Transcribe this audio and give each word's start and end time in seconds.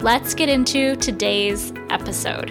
Let's 0.00 0.32
get 0.32 0.48
into 0.48 0.94
today's 0.94 1.72
episode. 1.90 2.50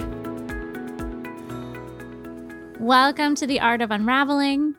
Welcome 2.78 3.36
to 3.36 3.48
the 3.48 3.62
Art 3.62 3.82
of 3.82 3.90
Unraveling. 3.90 4.76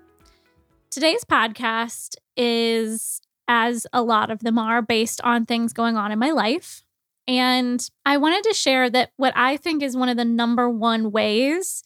Today's 0.90 1.24
podcast 1.24 2.16
is, 2.36 3.22
as 3.48 3.86
a 3.94 4.02
lot 4.02 4.30
of 4.30 4.40
them 4.40 4.58
are, 4.58 4.82
based 4.82 5.22
on 5.24 5.46
things 5.46 5.72
going 5.72 5.96
on 5.96 6.12
in 6.12 6.18
my 6.18 6.30
life. 6.30 6.84
And 7.26 7.80
I 8.04 8.18
wanted 8.18 8.44
to 8.44 8.54
share 8.54 8.90
that 8.90 9.12
what 9.16 9.32
I 9.34 9.56
think 9.56 9.82
is 9.82 9.96
one 9.96 10.10
of 10.10 10.18
the 10.18 10.26
number 10.26 10.68
one 10.68 11.10
ways 11.10 11.82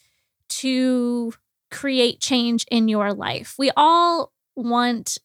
to 0.48 1.32
create 1.70 2.18
change 2.18 2.66
in 2.72 2.88
your 2.88 3.14
life. 3.14 3.54
We 3.56 3.70
all 3.76 4.32
want 4.56 5.18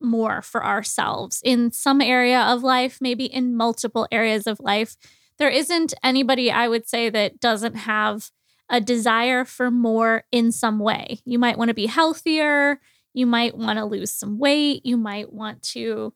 more 0.00 0.42
for 0.42 0.64
ourselves 0.64 1.40
in 1.44 1.70
some 1.70 2.00
area 2.00 2.40
of 2.40 2.62
life, 2.62 2.98
maybe 3.00 3.24
in 3.24 3.56
multiple 3.56 4.06
areas 4.12 4.46
of 4.46 4.60
life. 4.60 4.96
There 5.38 5.48
isn't 5.48 5.94
anybody, 6.02 6.50
I 6.50 6.68
would 6.68 6.88
say, 6.88 7.10
that 7.10 7.40
doesn't 7.40 7.74
have 7.74 8.30
a 8.68 8.80
desire 8.80 9.44
for 9.44 9.70
more 9.70 10.24
in 10.32 10.50
some 10.50 10.78
way. 10.78 11.20
You 11.24 11.38
might 11.38 11.58
want 11.58 11.68
to 11.68 11.74
be 11.74 11.86
healthier. 11.86 12.80
You 13.14 13.26
might 13.26 13.56
want 13.56 13.78
to 13.78 13.84
lose 13.84 14.10
some 14.10 14.38
weight. 14.38 14.84
You 14.84 14.96
might 14.96 15.32
want 15.32 15.62
to 15.74 16.12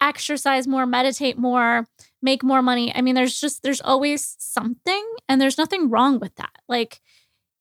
exercise 0.00 0.66
more, 0.66 0.86
meditate 0.86 1.36
more, 1.36 1.86
make 2.22 2.42
more 2.42 2.62
money. 2.62 2.94
I 2.94 3.02
mean, 3.02 3.14
there's 3.14 3.38
just, 3.38 3.62
there's 3.62 3.82
always 3.82 4.34
something, 4.38 5.04
and 5.28 5.40
there's 5.40 5.58
nothing 5.58 5.90
wrong 5.90 6.18
with 6.18 6.34
that. 6.36 6.56
Like, 6.68 7.00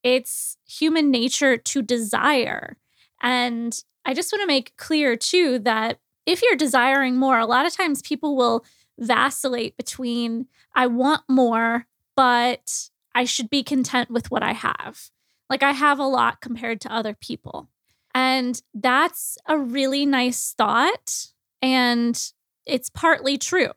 it's 0.03 0.57
human 0.65 1.11
nature 1.11 1.57
to 1.57 1.81
desire. 1.81 2.77
And 3.21 3.77
I 4.05 4.13
just 4.13 4.31
want 4.31 4.41
to 4.41 4.47
make 4.47 4.75
clear 4.77 5.15
too 5.15 5.59
that 5.59 5.99
if 6.25 6.41
you're 6.41 6.55
desiring 6.55 7.15
more, 7.15 7.39
a 7.39 7.45
lot 7.45 7.65
of 7.65 7.75
times 7.75 8.01
people 8.01 8.35
will 8.35 8.65
vacillate 8.97 9.77
between 9.77 10.47
I 10.73 10.87
want 10.87 11.23
more, 11.27 11.85
but 12.15 12.89
I 13.15 13.25
should 13.25 13.49
be 13.49 13.63
content 13.63 14.11
with 14.11 14.29
what 14.31 14.43
I 14.43 14.53
have. 14.53 15.09
Like 15.49 15.63
I 15.63 15.71
have 15.71 15.99
a 15.99 16.03
lot 16.03 16.41
compared 16.41 16.81
to 16.81 16.93
other 16.93 17.13
people. 17.13 17.69
And 18.13 18.61
that's 18.73 19.37
a 19.47 19.57
really 19.57 20.05
nice 20.05 20.53
thought. 20.57 21.27
And 21.61 22.21
it's 22.65 22.89
partly 22.89 23.37
true. 23.37 23.71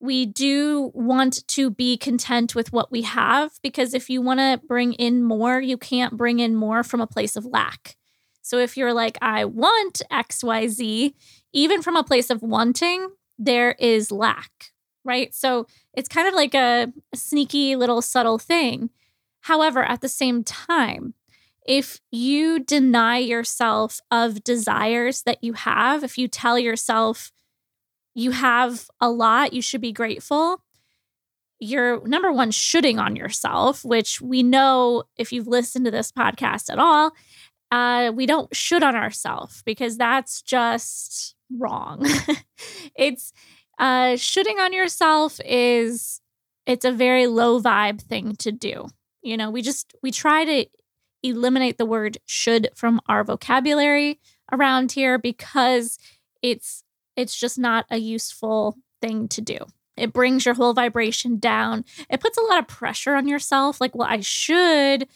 We 0.00 0.26
do 0.26 0.90
want 0.94 1.46
to 1.48 1.70
be 1.70 1.96
content 1.96 2.54
with 2.54 2.72
what 2.72 2.90
we 2.90 3.02
have 3.02 3.52
because 3.62 3.94
if 3.94 4.10
you 4.10 4.20
want 4.20 4.40
to 4.40 4.60
bring 4.66 4.94
in 4.94 5.22
more, 5.22 5.60
you 5.60 5.76
can't 5.76 6.16
bring 6.16 6.40
in 6.40 6.56
more 6.56 6.82
from 6.82 7.00
a 7.00 7.06
place 7.06 7.36
of 7.36 7.46
lack. 7.46 7.96
So 8.42 8.58
if 8.58 8.76
you're 8.76 8.92
like, 8.92 9.16
I 9.22 9.44
want 9.44 10.02
XYZ, 10.10 11.14
even 11.52 11.82
from 11.82 11.96
a 11.96 12.04
place 12.04 12.28
of 12.28 12.42
wanting, 12.42 13.08
there 13.38 13.72
is 13.78 14.10
lack, 14.10 14.72
right? 15.04 15.34
So 15.34 15.66
it's 15.94 16.08
kind 16.08 16.28
of 16.28 16.34
like 16.34 16.54
a, 16.54 16.92
sneaky 17.14 17.76
little 17.76 18.02
subtle 18.02 18.38
thing. 18.38 18.90
However, 19.42 19.82
at 19.82 20.00
the 20.00 20.08
same 20.08 20.44
time, 20.44 21.14
if 21.66 22.00
you 22.10 22.58
deny 22.58 23.18
yourself 23.18 24.00
of 24.10 24.42
desires 24.42 25.22
that 25.22 25.42
you 25.42 25.52
have, 25.52 26.02
if 26.02 26.18
you 26.18 26.26
tell 26.26 26.58
yourself 26.58 27.30
you 28.14 28.32
have 28.32 28.88
a 29.00 29.10
lot, 29.10 29.52
you 29.52 29.62
should 29.62 29.80
be 29.80 29.92
grateful, 29.92 30.62
you're 31.60 32.06
number 32.06 32.32
one, 32.32 32.50
shooting 32.50 32.98
on 32.98 33.14
yourself, 33.14 33.84
which 33.84 34.20
we 34.20 34.42
know 34.42 35.04
if 35.16 35.32
you've 35.32 35.46
listened 35.46 35.84
to 35.84 35.92
this 35.92 36.10
podcast 36.10 36.70
at 36.70 36.80
all, 36.80 37.12
uh, 37.72 38.12
we 38.14 38.26
don't 38.26 38.54
should 38.54 38.82
on 38.82 38.94
ourselves 38.94 39.62
because 39.64 39.96
that's 39.96 40.42
just 40.42 41.34
wrong. 41.58 42.06
it's 42.94 43.32
uh, 43.78 44.14
shooting 44.16 44.58
on 44.60 44.74
yourself 44.74 45.40
is 45.42 46.20
it's 46.66 46.84
a 46.84 46.92
very 46.92 47.26
low 47.26 47.60
vibe 47.62 48.02
thing 48.02 48.36
to 48.36 48.52
do. 48.52 48.88
You 49.22 49.38
know, 49.38 49.50
we 49.50 49.62
just 49.62 49.94
we 50.02 50.10
try 50.10 50.44
to 50.44 50.66
eliminate 51.22 51.78
the 51.78 51.86
word 51.86 52.18
should 52.26 52.68
from 52.74 53.00
our 53.08 53.24
vocabulary 53.24 54.20
around 54.52 54.92
here 54.92 55.16
because 55.16 55.98
it's 56.42 56.84
it's 57.16 57.34
just 57.34 57.58
not 57.58 57.86
a 57.90 57.96
useful 57.96 58.76
thing 59.00 59.28
to 59.28 59.40
do. 59.40 59.56
It 59.96 60.12
brings 60.12 60.44
your 60.44 60.54
whole 60.54 60.74
vibration 60.74 61.38
down. 61.38 61.86
It 62.10 62.20
puts 62.20 62.36
a 62.36 62.42
lot 62.42 62.58
of 62.58 62.68
pressure 62.68 63.14
on 63.14 63.28
yourself 63.28 63.80
like, 63.80 63.94
well, 63.94 64.08
I 64.10 64.20
should 64.20 65.08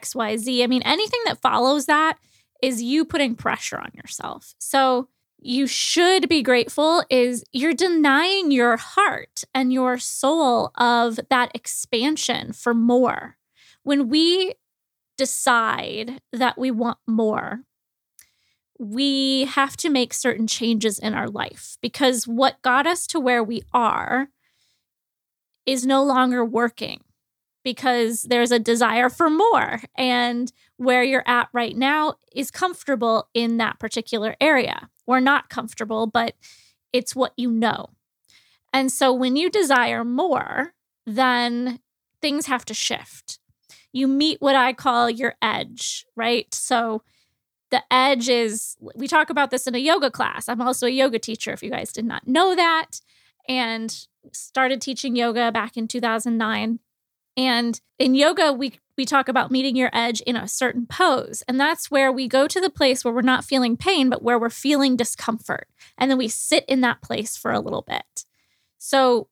XYZ. 0.00 0.62
I 0.62 0.66
mean, 0.66 0.82
anything 0.82 1.20
that 1.26 1.40
follows 1.40 1.86
that 1.86 2.18
is 2.62 2.82
you 2.82 3.04
putting 3.04 3.34
pressure 3.34 3.78
on 3.78 3.90
yourself. 3.94 4.54
So 4.58 5.08
you 5.38 5.66
should 5.66 6.28
be 6.28 6.42
grateful 6.42 7.04
is 7.10 7.44
you're 7.52 7.74
denying 7.74 8.50
your 8.50 8.78
heart 8.78 9.44
and 9.54 9.72
your 9.72 9.98
soul 9.98 10.70
of 10.76 11.20
that 11.28 11.50
expansion 11.54 12.52
for 12.52 12.72
more. 12.72 13.36
When 13.82 14.08
we 14.08 14.54
decide 15.18 16.22
that 16.32 16.56
we 16.56 16.70
want 16.70 16.98
more, 17.06 17.60
we 18.78 19.44
have 19.44 19.76
to 19.76 19.90
make 19.90 20.14
certain 20.14 20.46
changes 20.46 20.98
in 20.98 21.14
our 21.14 21.28
life 21.28 21.76
because 21.82 22.26
what 22.26 22.62
got 22.62 22.86
us 22.86 23.06
to 23.08 23.20
where 23.20 23.44
we 23.44 23.62
are 23.72 24.28
is 25.66 25.86
no 25.86 26.02
longer 26.02 26.44
working 26.44 27.04
because 27.64 28.22
there's 28.22 28.52
a 28.52 28.58
desire 28.58 29.08
for 29.08 29.28
more. 29.28 29.80
And 29.96 30.52
where 30.76 31.02
you're 31.02 31.26
at 31.26 31.48
right 31.52 31.76
now 31.76 32.14
is 32.34 32.50
comfortable 32.50 33.28
in 33.34 33.56
that 33.56 33.80
particular 33.80 34.36
area, 34.40 34.90
or 35.06 35.20
not 35.20 35.48
comfortable, 35.48 36.06
but 36.06 36.34
it's 36.92 37.16
what 37.16 37.32
you 37.36 37.50
know. 37.50 37.90
And 38.72 38.92
so 38.92 39.12
when 39.12 39.36
you 39.36 39.50
desire 39.50 40.04
more, 40.04 40.74
then 41.06 41.80
things 42.20 42.46
have 42.46 42.64
to 42.66 42.74
shift. 42.74 43.38
You 43.92 44.08
meet 44.08 44.40
what 44.40 44.56
I 44.56 44.72
call 44.72 45.08
your 45.08 45.34
edge, 45.40 46.04
right? 46.16 46.52
So 46.52 47.02
the 47.70 47.82
edge 47.90 48.28
is, 48.28 48.76
we 48.94 49.08
talk 49.08 49.30
about 49.30 49.50
this 49.50 49.66
in 49.66 49.74
a 49.74 49.78
yoga 49.78 50.10
class. 50.10 50.48
I'm 50.48 50.60
also 50.60 50.86
a 50.86 50.90
yoga 50.90 51.18
teacher, 51.18 51.52
if 51.52 51.62
you 51.62 51.70
guys 51.70 51.92
did 51.92 52.04
not 52.04 52.26
know 52.26 52.54
that, 52.54 53.00
and 53.48 54.06
started 54.32 54.80
teaching 54.80 55.16
yoga 55.16 55.52
back 55.52 55.76
in 55.76 55.86
2009. 55.86 56.80
And 57.36 57.80
in 57.98 58.14
yoga, 58.14 58.52
we 58.52 58.78
we 58.96 59.04
talk 59.04 59.28
about 59.28 59.50
meeting 59.50 59.74
your 59.74 59.90
edge 59.92 60.20
in 60.20 60.36
a 60.36 60.46
certain 60.46 60.86
pose. 60.86 61.42
And 61.48 61.58
that's 61.58 61.90
where 61.90 62.12
we 62.12 62.28
go 62.28 62.46
to 62.46 62.60
the 62.60 62.70
place 62.70 63.04
where 63.04 63.12
we're 63.12 63.22
not 63.22 63.44
feeling 63.44 63.76
pain, 63.76 64.08
but 64.08 64.22
where 64.22 64.38
we're 64.38 64.50
feeling 64.50 64.96
discomfort. 64.96 65.68
And 65.98 66.10
then 66.10 66.18
we 66.18 66.28
sit 66.28 66.64
in 66.68 66.80
that 66.82 67.02
place 67.02 67.36
for 67.36 67.50
a 67.50 67.60
little 67.60 67.82
bit. 67.82 68.24
So, 68.78 69.28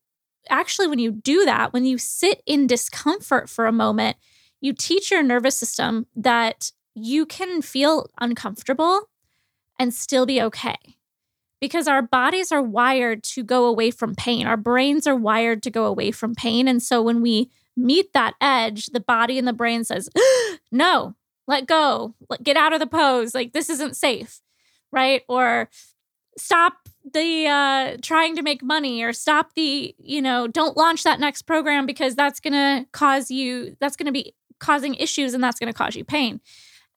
actually, 0.51 0.89
when 0.89 0.99
you 0.99 1.13
do 1.13 1.45
that, 1.45 1.73
when 1.73 1.85
you 1.85 1.99
sit 1.99 2.43
in 2.47 2.67
discomfort 2.67 3.49
for 3.49 3.67
a 3.67 3.73
moment, 3.73 4.17
you 4.61 4.73
teach 4.73 5.11
your 5.11 5.23
nervous 5.23 5.57
system 5.57 6.07
that 6.17 6.73
you 6.95 7.25
can 7.27 7.63
feel 7.63 8.09
uncomfortable 8.21 9.09
and 9.79 9.95
still 9.95 10.27
be 10.27 10.43
okay. 10.43 10.77
Because 11.61 11.87
our 11.87 12.03
bodies 12.03 12.51
are 12.51 12.63
wired 12.63 13.23
to 13.25 13.45
go 13.45 13.67
away 13.67 13.93
from 13.93 14.17
pain. 14.17 14.47
Our 14.47 14.57
brains 14.57 15.07
are 15.07 15.15
wired 15.15 15.63
to 15.63 15.71
go 15.71 15.85
away 15.85 16.11
from 16.11 16.35
pain. 16.35 16.67
And 16.67 16.83
so 16.83 17.01
when 17.01 17.23
we 17.23 17.51
meet 17.77 18.13
that 18.13 18.35
edge, 18.41 18.87
the 18.87 19.01
body 19.01 19.39
and 19.39 19.49
the 19.49 19.53
brain 19.53 19.85
says, 19.85 20.09
no, 20.73 21.15
let 21.47 21.67
go, 21.67 22.15
get 22.43 22.57
out 22.57 22.73
of 22.73 22.81
the 22.81 22.87
pose. 22.87 23.35
Like, 23.35 23.53
this 23.53 23.71
isn't 23.71 23.97
safe, 23.97 24.41
right? 24.91 25.23
Or 25.29 25.69
stop 26.39 26.75
the 27.13 27.47
uh, 27.47 27.97
trying 28.01 28.37
to 28.37 28.43
make 28.43 28.63
money 28.63 29.03
or 29.03 29.13
stop 29.13 29.55
the, 29.55 29.95
you 29.99 30.23
know, 30.23 30.47
don't 30.47 30.77
launch 30.77 31.03
that 31.03 31.21
next 31.21 31.43
program 31.43 31.85
because 31.87 32.15
that's 32.15 32.41
going 32.41 32.53
to 32.53 32.87
cause 32.93 33.31
you, 33.31 33.77
that's 33.81 33.97
going 33.97 34.07
to 34.07 34.13
be 34.13 34.35
causing 34.61 34.95
issues 34.95 35.35
and 35.35 35.43
that's 35.43 35.59
going 35.59 35.73
to 35.73 35.77
cause 35.77 35.97
you 35.97 36.05
pain. 36.05 36.41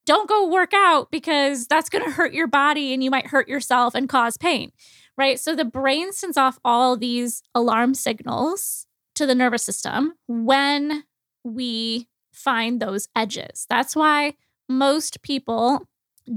Don't 0.06 0.30
go 0.30 0.48
work 0.48 0.72
out 0.74 1.10
because 1.10 1.66
that's 1.66 1.90
going 1.90 2.06
to 2.06 2.12
hurt 2.12 2.34
your 2.34 2.48
body 2.48 2.94
and 2.94 3.04
you 3.04 3.10
might 3.10 3.28
hurt 3.28 3.48
yourself 3.48 3.96
and 3.96 4.08
cause 4.08 4.38
pain, 4.38 4.72
right? 5.18 5.40
So 5.40 5.56
the 5.56 5.66
brain 5.66 6.14
sends 6.14 6.38
off 6.38 6.60
all 6.64 6.96
these 6.96 7.42
alarm 7.56 7.96
signals 7.96 8.85
to 9.16 9.26
the 9.26 9.36
nervous 9.36 9.64
system 9.64 10.14
when 10.28 11.04
we 11.44 12.08
find 12.34 12.80
those 12.80 13.08
edges. 13.16 13.66
That's 13.70 13.96
why 13.96 14.36
most 14.68 15.22
people 15.22 15.88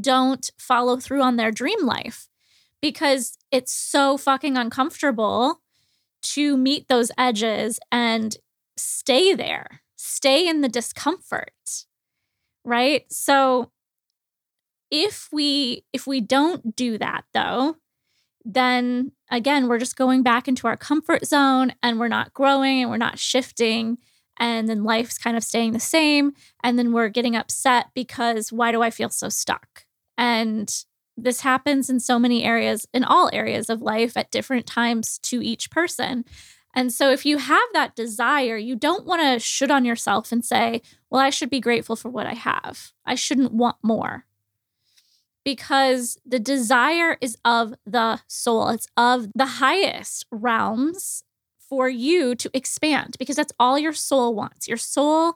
don't 0.00 0.50
follow 0.58 0.98
through 0.98 1.22
on 1.22 1.36
their 1.36 1.50
dream 1.50 1.84
life 1.84 2.28
because 2.80 3.38
it's 3.50 3.72
so 3.72 4.16
fucking 4.16 4.56
uncomfortable 4.56 5.60
to 6.22 6.56
meet 6.56 6.88
those 6.88 7.10
edges 7.16 7.80
and 7.90 8.36
stay 8.76 9.34
there, 9.34 9.82
stay 9.96 10.46
in 10.46 10.60
the 10.60 10.68
discomfort, 10.68 11.86
right? 12.64 13.10
So 13.10 13.70
if 14.90 15.28
we 15.32 15.84
if 15.92 16.06
we 16.06 16.20
don't 16.20 16.74
do 16.76 16.98
that 16.98 17.24
though, 17.34 17.76
then 18.50 19.12
again, 19.30 19.68
we're 19.68 19.78
just 19.78 19.96
going 19.96 20.22
back 20.22 20.48
into 20.48 20.66
our 20.66 20.76
comfort 20.76 21.26
zone 21.26 21.74
and 21.82 22.00
we're 22.00 22.08
not 22.08 22.32
growing 22.32 22.80
and 22.80 22.90
we're 22.90 22.96
not 22.96 23.18
shifting. 23.18 23.98
And 24.38 24.68
then 24.68 24.84
life's 24.84 25.18
kind 25.18 25.36
of 25.36 25.44
staying 25.44 25.72
the 25.72 25.80
same. 25.80 26.32
And 26.64 26.78
then 26.78 26.92
we're 26.92 27.10
getting 27.10 27.36
upset 27.36 27.88
because 27.94 28.50
why 28.50 28.72
do 28.72 28.82
I 28.82 28.88
feel 28.88 29.10
so 29.10 29.28
stuck? 29.28 29.84
And 30.16 30.74
this 31.14 31.42
happens 31.42 31.90
in 31.90 32.00
so 32.00 32.18
many 32.18 32.42
areas, 32.42 32.86
in 32.94 33.04
all 33.04 33.28
areas 33.34 33.68
of 33.68 33.82
life 33.82 34.16
at 34.16 34.30
different 34.30 34.66
times 34.66 35.18
to 35.24 35.42
each 35.42 35.70
person. 35.70 36.24
And 36.74 36.92
so, 36.92 37.10
if 37.10 37.26
you 37.26 37.38
have 37.38 37.68
that 37.72 37.96
desire, 37.96 38.56
you 38.56 38.76
don't 38.76 39.06
want 39.06 39.22
to 39.22 39.44
shoot 39.44 39.70
on 39.70 39.84
yourself 39.84 40.30
and 40.30 40.44
say, 40.44 40.82
Well, 41.10 41.20
I 41.20 41.30
should 41.30 41.50
be 41.50 41.60
grateful 41.60 41.96
for 41.96 42.08
what 42.08 42.26
I 42.26 42.34
have. 42.34 42.92
I 43.04 43.14
shouldn't 43.14 43.52
want 43.52 43.76
more 43.82 44.26
because 45.44 46.18
the 46.26 46.38
desire 46.38 47.16
is 47.20 47.36
of 47.44 47.74
the 47.86 48.20
soul, 48.26 48.68
it's 48.68 48.86
of 48.96 49.28
the 49.34 49.46
highest 49.46 50.26
realms 50.30 51.24
for 51.68 51.88
you 51.88 52.34
to 52.34 52.50
expand 52.54 53.16
because 53.18 53.36
that's 53.36 53.52
all 53.58 53.78
your 53.78 53.92
soul 53.92 54.34
wants. 54.34 54.66
Your 54.66 54.76
soul, 54.76 55.34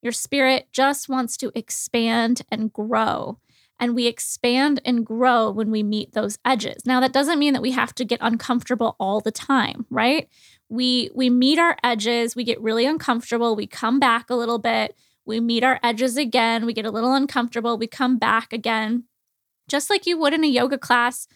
your 0.00 0.12
spirit 0.12 0.68
just 0.72 1.08
wants 1.08 1.36
to 1.38 1.52
expand 1.54 2.42
and 2.50 2.72
grow. 2.72 3.38
And 3.80 3.96
we 3.96 4.06
expand 4.06 4.80
and 4.84 5.04
grow 5.04 5.50
when 5.50 5.72
we 5.72 5.82
meet 5.82 6.12
those 6.12 6.38
edges. 6.44 6.86
Now 6.86 7.00
that 7.00 7.12
doesn't 7.12 7.38
mean 7.38 7.52
that 7.52 7.62
we 7.62 7.72
have 7.72 7.94
to 7.96 8.04
get 8.04 8.18
uncomfortable 8.22 8.94
all 9.00 9.20
the 9.20 9.32
time, 9.32 9.86
right? 9.90 10.28
We 10.68 11.10
we 11.14 11.30
meet 11.30 11.58
our 11.58 11.76
edges, 11.82 12.36
we 12.36 12.44
get 12.44 12.60
really 12.60 12.86
uncomfortable, 12.86 13.56
we 13.56 13.66
come 13.66 13.98
back 13.98 14.30
a 14.30 14.36
little 14.36 14.58
bit, 14.58 14.96
we 15.24 15.40
meet 15.40 15.64
our 15.64 15.80
edges 15.82 16.16
again, 16.16 16.64
we 16.64 16.72
get 16.72 16.86
a 16.86 16.90
little 16.90 17.12
uncomfortable, 17.14 17.76
we 17.76 17.88
come 17.88 18.18
back 18.18 18.52
again 18.52 19.04
just 19.72 19.90
like 19.90 20.06
you 20.06 20.18
would 20.18 20.34
in 20.34 20.44
a 20.44 20.46
yoga 20.46 20.78
class, 20.78 21.26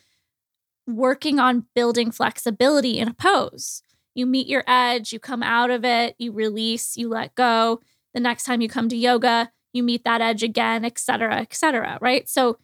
working 0.87 1.41
on 1.41 1.67
building 1.75 2.13
flexibility 2.13 2.99
in 2.99 3.09
a 3.09 3.15
pose. 3.15 3.83
You 4.15 4.27
meet 4.27 4.47
your 4.47 4.63
edge, 4.67 5.13
you 5.13 5.19
come 5.19 5.43
out 5.43 5.71
of 5.71 5.85
it, 5.85 6.15
you 6.19 6.33
release, 6.33 6.97
you 6.97 7.09
let 7.09 7.35
go. 7.35 7.81
The 8.15 8.21
next 8.21 8.45
time 8.45 8.61
you 8.61 8.69
come 8.69 8.89
to 8.91 8.97
yoga, 8.97 9.51
you 9.73 9.83
meet 9.83 10.05
that 10.05 10.21
edge 10.21 10.43
again, 10.43 10.85
et 10.85 10.99
cetera, 10.99 11.41
et 11.41 11.55
cetera, 11.55 11.99
right? 12.01 12.29
So 12.29 12.59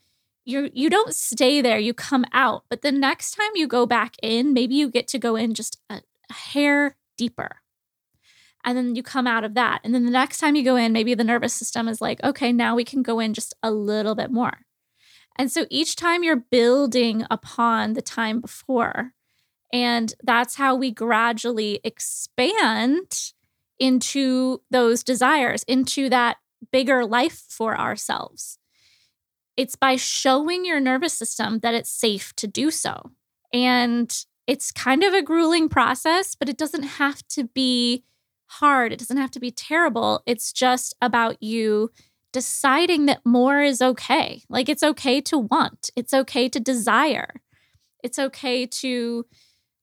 you 0.44 0.70
you 0.74 0.90
don't 0.90 1.14
stay 1.14 1.62
there, 1.62 1.78
you 1.78 1.94
come 1.94 2.26
out. 2.32 2.64
But 2.68 2.82
the 2.82 2.92
next 2.92 3.32
time 3.32 3.50
you 3.54 3.66
go 3.66 3.86
back 3.86 4.16
in, 4.22 4.52
maybe 4.52 4.74
you 4.74 4.90
get 4.90 5.08
to 5.08 5.18
go 5.18 5.36
in 5.36 5.54
just 5.54 5.78
a, 5.88 6.02
a 6.30 6.32
hair 6.32 6.96
deeper. 7.16 7.56
And 8.64 8.76
then 8.76 8.94
you 8.94 9.02
come 9.02 9.26
out 9.26 9.44
of 9.44 9.54
that. 9.54 9.80
And 9.84 9.94
then 9.94 10.04
the 10.04 10.10
next 10.10 10.38
time 10.38 10.54
you 10.54 10.64
go 10.64 10.76
in, 10.76 10.92
maybe 10.92 11.14
the 11.14 11.24
nervous 11.24 11.54
system 11.54 11.88
is 11.88 12.00
like, 12.00 12.22
okay, 12.22 12.52
now 12.52 12.76
we 12.76 12.84
can 12.84 13.02
go 13.02 13.20
in 13.20 13.34
just 13.34 13.54
a 13.62 13.70
little 13.70 14.14
bit 14.14 14.30
more. 14.30 14.58
And 15.36 15.50
so 15.50 15.66
each 15.70 15.96
time 15.96 16.22
you're 16.22 16.36
building 16.36 17.24
upon 17.30 17.94
the 17.94 18.02
time 18.02 18.40
before. 18.40 19.12
And 19.72 20.14
that's 20.22 20.56
how 20.56 20.74
we 20.74 20.90
gradually 20.90 21.80
expand 21.82 23.32
into 23.78 24.60
those 24.70 25.02
desires, 25.02 25.62
into 25.64 26.08
that 26.10 26.36
bigger 26.70 27.04
life 27.04 27.44
for 27.48 27.78
ourselves. 27.78 28.58
It's 29.56 29.76
by 29.76 29.96
showing 29.96 30.64
your 30.64 30.80
nervous 30.80 31.14
system 31.14 31.60
that 31.60 31.74
it's 31.74 31.90
safe 31.90 32.34
to 32.36 32.46
do 32.46 32.70
so. 32.70 33.10
And 33.52 34.14
it's 34.46 34.72
kind 34.72 35.02
of 35.02 35.14
a 35.14 35.22
grueling 35.22 35.68
process, 35.68 36.34
but 36.34 36.48
it 36.48 36.56
doesn't 36.58 36.82
have 36.82 37.26
to 37.28 37.44
be 37.44 38.04
hard. 38.46 38.92
It 38.92 38.98
doesn't 38.98 39.16
have 39.16 39.30
to 39.32 39.40
be 39.40 39.50
terrible. 39.50 40.22
It's 40.26 40.52
just 40.52 40.94
about 41.00 41.42
you 41.42 41.90
deciding 42.32 43.06
that 43.06 43.24
more 43.24 43.60
is 43.60 43.80
okay. 43.80 44.42
Like 44.48 44.68
it's 44.68 44.82
okay 44.82 45.20
to 45.22 45.38
want, 45.38 45.90
it's 45.94 46.14
okay 46.14 46.48
to 46.48 46.58
desire, 46.58 47.40
it's 48.02 48.18
okay 48.18 48.66
to 48.66 49.26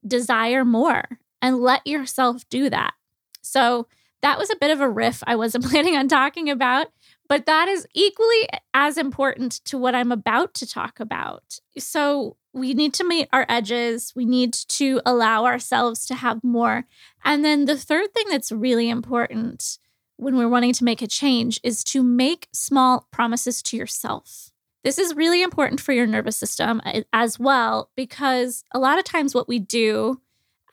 desire 0.05 0.65
more 0.65 1.19
and 1.41 1.57
let 1.57 1.85
yourself 1.85 2.47
do 2.49 2.69
that. 2.69 2.93
So, 3.41 3.87
that 4.21 4.37
was 4.37 4.49
a 4.49 4.57
bit 4.57 4.69
of 4.69 4.81
a 4.81 4.89
riff 4.89 5.23
I 5.25 5.37
wasn't 5.37 5.63
planning 5.69 5.95
on 5.95 6.09
talking 6.09 6.49
about, 6.49 6.87
but 7.29 7.45
that 7.45 7.69
is 7.69 7.87
equally 7.93 8.49
as 8.73 8.97
important 8.97 9.63
to 9.65 9.77
what 9.77 9.95
I'm 9.95 10.11
about 10.11 10.53
to 10.55 10.67
talk 10.67 10.99
about. 10.99 11.59
So, 11.77 12.35
we 12.51 12.73
need 12.73 12.93
to 12.95 13.03
meet 13.03 13.29
our 13.31 13.45
edges. 13.47 14.11
We 14.15 14.25
need 14.25 14.53
to 14.53 15.01
allow 15.05 15.45
ourselves 15.45 16.05
to 16.07 16.15
have 16.15 16.43
more. 16.43 16.85
And 17.23 17.45
then 17.45 17.65
the 17.65 17.77
third 17.77 18.13
thing 18.13 18.25
that's 18.29 18.51
really 18.51 18.89
important 18.89 19.77
when 20.19 20.35
we're 20.35 20.49
wanting 20.49 20.73
to 20.73 20.83
make 20.83 21.01
a 21.01 21.07
change 21.07 21.59
is 21.63 21.83
to 21.85 22.03
make 22.03 22.49
small 22.51 23.07
promises 23.09 23.61
to 23.63 23.77
yourself. 23.77 24.51
This 24.83 24.97
is 24.97 25.15
really 25.15 25.41
important 25.41 25.79
for 25.79 25.93
your 25.93 26.05
nervous 26.05 26.35
system 26.35 26.81
uh, 26.85 27.01
as 27.13 27.39
well, 27.39 27.89
because 27.95 28.63
a 28.73 28.79
lot 28.79 28.99
of 28.99 29.05
times 29.05 29.33
what 29.33 29.47
we 29.47 29.59
do 29.59 30.21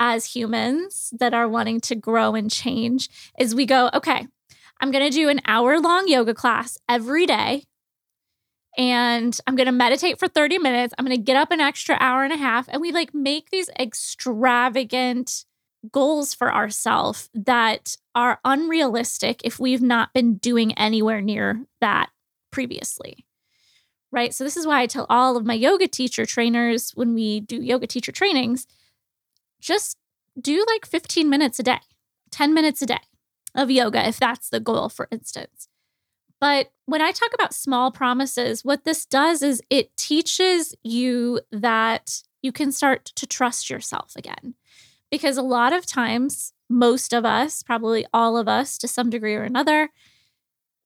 as 0.01 0.25
humans 0.25 1.13
that 1.19 1.33
are 1.33 1.49
wanting 1.49 1.81
to 1.81 1.95
grow 1.95 2.35
and 2.35 2.51
change 2.51 3.09
is 3.39 3.55
we 3.55 3.67
go, 3.67 3.89
okay, 3.95 4.27
I'm 4.81 4.91
going 4.91 5.09
to 5.09 5.17
do 5.17 5.29
an 5.29 5.41
hour 5.47 5.81
long 5.81 6.09
yoga 6.09 6.35
class 6.35 6.77
every 6.89 7.25
day. 7.25 7.63
And 8.77 9.39
I'm 9.47 9.57
going 9.57 9.67
to 9.67 9.73
meditate 9.73 10.19
for 10.19 10.29
30 10.29 10.59
minutes. 10.59 10.93
I'm 10.99 11.07
going 11.07 11.17
to 11.17 11.23
get 11.23 11.37
up 11.37 11.51
an 11.51 11.61
extra 11.61 11.97
hour 11.99 12.25
and 12.25 12.33
a 12.33 12.37
half. 12.37 12.69
And 12.69 12.83
we 12.83 12.93
like 12.93 13.15
make 13.15 13.51
these 13.51 13.71
extravagant 13.79 15.47
goals 15.93 16.35
for 16.35 16.53
ourselves 16.53 17.31
that 17.35 17.97
are 18.15 18.41
unrealistic 18.45 19.41
if 19.45 19.59
we've 19.61 19.83
not 19.83 20.13
been 20.13 20.37
doing 20.37 20.73
anywhere 20.75 21.21
near 21.21 21.65
that 21.81 22.11
previously. 22.51 23.25
Right. 24.13 24.33
So, 24.33 24.45
this 24.45 24.57
is 24.57 24.67
why 24.67 24.81
I 24.81 24.87
tell 24.87 25.07
all 25.11 25.37
of 25.37 25.45
my 25.45 25.55
yoga 25.55 25.89
teacher 25.89 26.25
trainers 26.25 26.93
when 26.93 27.13
we 27.13 27.41
do 27.41 27.61
yoga 27.61 27.87
teacher 27.87 28.13
trainings 28.13 28.67
just 29.61 29.97
do 30.41 30.65
like 30.69 30.87
15 30.87 31.29
minutes 31.29 31.59
a 31.59 31.63
day, 31.63 31.81
10 32.31 32.55
minutes 32.55 32.83
a 32.83 32.87
day 32.87 33.01
of 33.55 33.71
yoga, 33.71 34.07
if 34.07 34.19
that's 34.19 34.49
the 34.49 34.61
goal, 34.61 34.89
for 34.89 35.09
instance. 35.11 35.69
But 36.41 36.71
when 36.85 37.01
I 37.01 37.13
talk 37.13 37.31
about 37.35 37.55
small 37.55 37.91
promises, 37.91 38.65
what 38.65 38.85
this 38.85 39.07
does 39.07 39.43
is 39.43 39.63
it 39.71 39.97
teaches 39.97 40.75
you 40.83 41.41
that 41.51 42.23
you 42.43 42.53
can 42.53 42.71
start 42.73 43.07
to 43.17 43.27
trust 43.27 43.71
yourself 43.71 44.13
again. 44.17 44.55
Because 45.11 45.37
a 45.37 45.43
lot 45.43 45.73
of 45.73 45.87
times, 45.87 46.53
most 46.69 47.13
of 47.13 47.25
us, 47.25 47.63
probably 47.63 48.07
all 48.13 48.37
of 48.37 48.49
us 48.49 48.77
to 48.79 48.89
some 48.89 49.11
degree 49.11 49.35
or 49.35 49.43
another, 49.43 49.91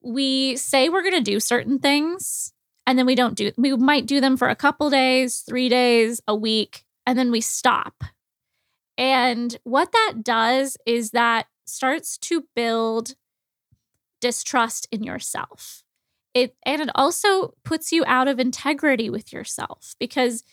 we 0.02 0.56
say 0.56 0.88
we're 0.88 1.02
going 1.02 1.14
to 1.14 1.20
do 1.20 1.40
certain 1.40 1.78
things 1.78 2.52
and 2.86 2.98
then 2.98 3.06
we 3.06 3.14
don't 3.14 3.34
do 3.34 3.52
we 3.56 3.76
might 3.76 4.06
do 4.06 4.20
them 4.20 4.36
for 4.36 4.48
a 4.48 4.56
couple 4.56 4.90
days, 4.90 5.40
3 5.40 5.68
days, 5.68 6.20
a 6.26 6.34
week, 6.34 6.84
and 7.06 7.18
then 7.18 7.30
we 7.30 7.40
stop. 7.40 8.04
And 8.98 9.56
what 9.64 9.92
that 9.92 10.22
does 10.22 10.76
is 10.86 11.10
that 11.10 11.46
starts 11.66 12.18
to 12.18 12.44
build 12.54 13.14
distrust 14.20 14.88
in 14.90 15.02
yourself. 15.02 15.82
It 16.34 16.54
and 16.64 16.82
it 16.82 16.90
also 16.94 17.54
puts 17.64 17.92
you 17.92 18.04
out 18.06 18.28
of 18.28 18.38
integrity 18.38 19.08
with 19.10 19.32
yourself 19.32 19.94
because 19.98 20.44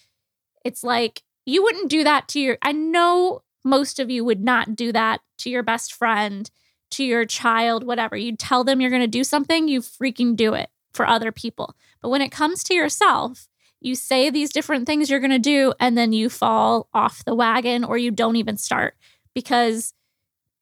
it's 0.63 0.83
like 0.83 1.23
you 1.45 1.63
wouldn't 1.63 1.89
do 1.89 2.03
that 2.03 2.27
to 2.29 2.39
your 2.39 2.57
I 2.61 2.71
know 2.71 3.41
most 3.63 3.99
of 3.99 4.09
you 4.09 4.23
would 4.23 4.43
not 4.43 4.75
do 4.75 4.91
that 4.91 5.21
to 5.39 5.49
your 5.49 5.63
best 5.63 5.93
friend, 5.93 6.49
to 6.91 7.03
your 7.03 7.25
child, 7.25 7.83
whatever. 7.83 8.15
You 8.15 8.35
tell 8.35 8.63
them 8.63 8.79
you're 8.79 8.89
going 8.89 9.01
to 9.01 9.07
do 9.07 9.23
something, 9.23 9.67
you 9.67 9.81
freaking 9.81 10.35
do 10.35 10.53
it 10.53 10.69
for 10.93 11.07
other 11.07 11.31
people. 11.31 11.75
But 12.01 12.09
when 12.09 12.21
it 12.21 12.31
comes 12.31 12.63
to 12.65 12.73
yourself, 12.73 13.47
you 13.79 13.95
say 13.95 14.29
these 14.29 14.51
different 14.51 14.87
things 14.87 15.09
you're 15.09 15.19
going 15.19 15.31
to 15.31 15.39
do 15.39 15.73
and 15.79 15.97
then 15.97 16.11
you 16.13 16.29
fall 16.29 16.89
off 16.93 17.23
the 17.25 17.35
wagon 17.35 17.83
or 17.83 17.97
you 17.97 18.11
don't 18.11 18.35
even 18.35 18.57
start 18.57 18.95
because 19.33 19.93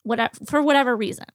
whatever 0.04 0.34
for 0.46 0.62
whatever 0.62 0.96
reason. 0.96 1.26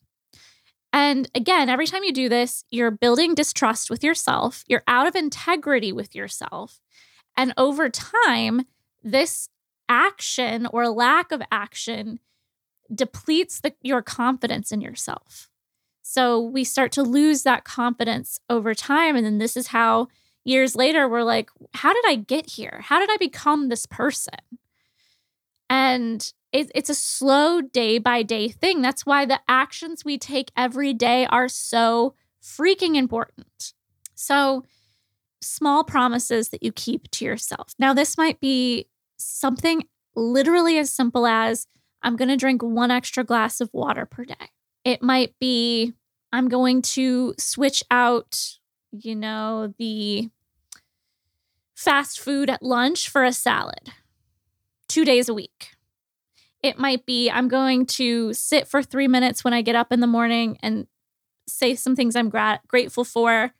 And 0.93 1.31
again, 1.35 1.69
every 1.69 1.87
time 1.87 2.05
you 2.05 2.13
do 2.13 2.29
this, 2.29 2.65
you're 2.71 2.91
building 2.91 3.35
distrust 3.35 3.91
with 3.91 4.03
yourself, 4.03 4.65
you're 4.67 4.83
out 4.87 5.07
of 5.07 5.15
integrity 5.15 5.93
with 5.93 6.15
yourself. 6.15 6.81
And 7.37 7.55
over 7.57 7.89
time, 7.89 8.67
this 9.03 9.49
action 9.91 10.67
or 10.73 10.89
lack 10.89 11.33
of 11.33 11.43
action 11.53 12.21
depletes 12.95 13.61
the, 13.61 13.75
your 13.83 14.01
confidence 14.01 14.73
in 14.73 14.81
yourself. 14.81 15.51
So 16.03 16.41
we 16.41 16.65
start 16.65 16.93
to 16.93 17.03
lose 17.03 17.43
that 17.43 17.65
confidence 17.65 18.41
over 18.49 18.75
time. 18.75 19.17
And 19.17 19.27
then 19.27 19.39
this 19.39 19.57
is 19.57 19.69
how 19.69 20.09
years 20.45 20.75
later 20.75 21.09
we're 21.09 21.23
like, 21.23 21.51
how 21.75 21.93
did 21.93 22.05
I 22.07 22.15
get 22.15 22.51
here? 22.51 22.81
How 22.85 22.99
did 22.99 23.11
I 23.11 23.17
become 23.19 23.69
this 23.69 23.87
person? 23.87 24.39
And 25.69 26.33
it, 26.53 26.71
it's 26.75 26.91
a 26.91 26.95
slow 26.95 27.61
day 27.61 27.99
by 27.99 28.23
day 28.23 28.49
thing. 28.49 28.83
That's 28.83 29.07
why 29.07 29.25
the 29.25 29.41
actions 29.49 30.05
we 30.05 30.19
take 30.19 30.51
every 30.57 30.93
day 30.93 31.27
are 31.27 31.49
so 31.49 32.15
freaking 32.43 32.97
important. 32.97 33.75
So, 34.15 34.65
small 35.43 35.85
promises 35.85 36.51
that 36.51 36.63
you 36.63 36.73
keep 36.73 37.11
to 37.13 37.25
yourself. 37.25 37.73
Now, 37.79 37.95
this 37.95 38.19
might 38.19 38.41
be 38.41 38.89
something 39.23 39.85
literally 40.15 40.79
as 40.79 40.91
simple 40.91 41.27
as 41.27 41.67
I'm 42.03 42.17
going 42.17 42.29
to 42.29 42.37
drink 42.37 42.63
one 42.63 42.91
extra 42.91 43.25
glass 43.25 43.61
of 43.61 43.71
water 43.73 44.07
per 44.07 44.25
day. 44.25 44.51
It 44.85 45.03
might 45.03 45.35
be 45.39 45.93
I'm 46.33 46.49
going 46.49 46.83
to 46.83 47.35
switch 47.39 47.83
out, 47.91 48.59
you 48.93 49.15
know, 49.15 49.75
the 49.79 50.31
fast 51.75 52.21
food 52.21 52.51
at 52.51 52.63
lunch 52.63 53.09
for 53.09 53.25
a 53.25 53.33
salad 53.33 53.93
two 54.89 55.05
days 55.05 55.29
a 55.29 55.35
week. 55.35 55.71
It 56.63 56.79
might 56.79 57.07
be 57.07 57.31
I'm 57.31 57.49
going 57.49 57.87
to 57.87 58.35
sit 58.35 58.69
for 58.69 58.83
three 58.83 59.09
minutes 59.09 59.45
when 59.45 59.55
I 59.55 59.63
get 59.63 59.77
up 59.77 59.93
in 59.93 60.01
the 60.01 60.07
morning 60.07 60.59
and 60.63 60.87
say 61.49 61.75
some 61.75 61.97
things 61.97 62.15
I'm 62.17 62.29
gra- 62.29 62.61
grateful 62.69 63.05
for 63.05 63.53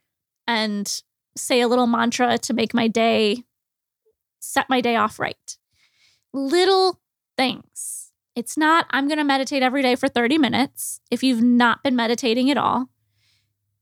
and 0.47 1.01
say 1.35 1.61
a 1.61 1.67
little 1.67 1.87
mantra 1.87 2.37
to 2.37 2.53
make 2.53 2.73
my 2.73 2.87
day, 2.87 3.43
set 4.41 4.69
my 4.69 4.81
day 4.81 4.95
off 4.95 5.19
right. 5.19 5.57
Little 6.33 6.99
things. 7.37 8.11
It's 8.35 8.57
not, 8.57 8.85
I'm 8.91 9.07
going 9.07 9.17
to 9.17 9.23
meditate 9.23 9.63
every 9.63 9.81
day 9.81 9.95
for 9.95 10.07
30 10.07 10.37
minutes 10.37 11.01
if 11.09 11.23
you've 11.23 11.43
not 11.43 11.83
been 11.83 11.95
meditating 11.95 12.49
at 12.49 12.57
all. 12.57 12.89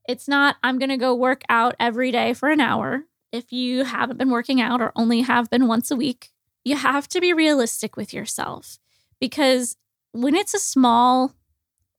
It's 0.07 0.27
not, 0.27 0.55
I'm 0.63 0.79
going 0.79 0.89
to 0.89 0.97
go 0.97 1.13
work 1.13 1.43
out 1.49 1.75
every 1.79 2.11
day 2.11 2.33
for 2.33 2.49
an 2.49 2.59
hour 2.59 3.03
if 3.31 3.51
you 3.51 3.83
haven't 3.83 4.17
been 4.17 4.31
working 4.31 4.59
out 4.59 4.81
or 4.81 4.91
only 4.95 5.21
have 5.21 5.49
been 5.49 5.67
once 5.67 5.91
a 5.91 5.95
week. 5.95 6.29
You 6.63 6.75
have 6.75 7.07
to 7.09 7.21
be 7.21 7.31
realistic 7.31 7.95
with 7.95 8.13
yourself 8.13 8.79
because 9.19 9.75
when 10.11 10.35
it's 10.35 10.55
a 10.55 10.59
small 10.59 11.35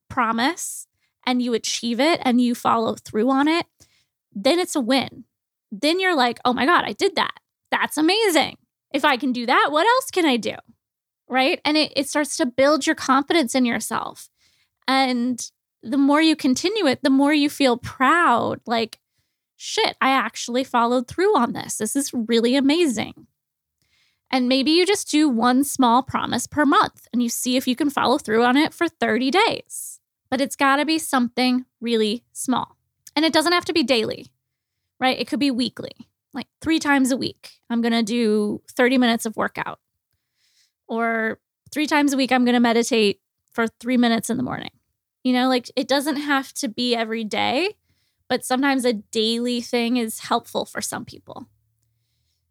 promise 0.09 0.88
and 1.25 1.40
you 1.40 1.55
achieve 1.55 2.00
it 2.00 2.21
and 2.25 2.40
you 2.40 2.55
follow 2.55 2.97
through 2.97 3.31
on 3.31 3.47
it, 3.47 3.67
then 4.35 4.59
it's 4.59 4.75
a 4.75 4.81
win. 4.81 5.25
Then 5.71 6.00
you're 6.00 6.17
like, 6.17 6.40
oh 6.45 6.52
my 6.52 6.67
God, 6.67 6.85
I 6.85 6.93
did 6.93 7.14
that. 7.14 7.38
That's 7.71 7.97
amazing. 7.97 8.57
If 8.93 9.05
I 9.05 9.17
can 9.17 9.33
do 9.33 9.47
that, 9.47 9.69
what 9.71 9.87
else 9.87 10.11
can 10.11 10.27
I 10.27 10.37
do? 10.37 10.57
Right. 11.29 11.61
And 11.65 11.77
it, 11.77 11.93
it 11.95 12.09
starts 12.09 12.37
to 12.39 12.47
build 12.47 12.87
your 12.87 12.97
confidence 12.97 13.55
in 13.55 13.65
yourself. 13.65 14.29
And 14.89 15.41
the 15.83 15.97
more 15.97 16.21
you 16.21 16.35
continue 16.35 16.87
it, 16.87 17.03
the 17.03 17.11
more 17.11 17.33
you 17.33 17.49
feel 17.49 17.77
proud. 17.77 18.61
Like, 18.67 18.99
shit, 19.57 19.97
I 20.00 20.11
actually 20.11 20.65
followed 20.65 21.07
through 21.07 21.37
on 21.37 21.53
this. 21.53 21.79
This 21.79 21.95
is 21.95 22.12
really 22.12 22.57
amazing. 22.57 23.27
And 24.31 24.49
maybe 24.49 24.71
you 24.71 24.87
just 24.87 25.11
do 25.11 25.29
one 25.29 25.65
small 25.65 26.03
promise 26.03 26.47
per 26.47 26.65
month 26.65 27.09
and 27.12 27.23
you 27.23 27.29
see 27.29 27.57
if 27.57 27.67
you 27.67 27.75
can 27.75 27.91
follow 27.91 28.17
through 28.17 28.45
on 28.45 28.57
it 28.57 28.73
for 28.73 28.89
30 28.89 29.31
days. 29.31 30.00
But 30.31 30.41
it's 30.41 30.57
got 30.57 30.77
to 30.77 30.85
be 30.85 30.99
something 30.99 31.65
really 31.81 32.25
small. 32.33 32.77
And 33.17 33.25
it 33.25 33.33
doesn't 33.33 33.53
have 33.53 33.65
to 33.65 33.73
be 33.73 33.83
daily, 33.83 34.27
right? 35.00 35.19
It 35.19 35.27
could 35.27 35.41
be 35.41 35.50
weekly, 35.50 36.09
like 36.32 36.46
three 36.60 36.78
times 36.78 37.10
a 37.10 37.16
week. 37.16 37.52
I'm 37.68 37.80
going 37.80 37.92
to 37.92 38.02
do 38.02 38.62
30 38.72 38.99
minutes 38.99 39.26
of 39.26 39.37
workout. 39.37 39.80
Or 40.87 41.40
three 41.72 41.87
times 41.87 42.12
a 42.12 42.16
week, 42.16 42.32
I'm 42.32 42.44
going 42.44 42.54
to 42.54 42.60
meditate 42.60 43.20
for 43.52 43.66
three 43.66 43.96
minutes 43.96 44.30
in 44.30 44.37
the 44.37 44.42
morning. 44.42 44.70
You 45.22 45.32
know, 45.32 45.49
like 45.49 45.70
it 45.76 45.88
doesn't 45.88 46.16
have 46.16 46.52
to 46.54 46.68
be 46.68 46.94
every 46.94 47.25
day, 47.25 47.76
but 48.28 48.44
sometimes 48.44 48.84
a 48.84 48.94
daily 48.94 49.60
thing 49.60 49.96
is 49.96 50.20
helpful 50.20 50.64
for 50.64 50.80
some 50.80 51.04
people. 51.04 51.46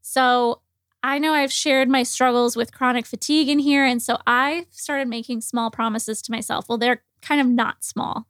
So 0.01 0.62
I 1.01 1.17
know 1.17 1.33
I've 1.33 1.51
shared 1.51 1.89
my 1.89 2.03
struggles 2.03 2.55
with 2.55 2.74
chronic 2.74 3.05
fatigue 3.05 3.50
in 3.50 3.59
here. 3.59 3.86
And 3.86 4.01
so 4.01 4.17
I 4.27 4.65
started 4.69 5.07
making 5.07 5.41
small 5.41 5.71
promises 5.71 6.21
to 6.24 6.31
myself. 6.31 6.67
Well, 6.67 6.77
they're 6.77 7.03
kind 7.21 7.39
of 7.39 7.48
not 7.48 7.83
small, 7.83 8.27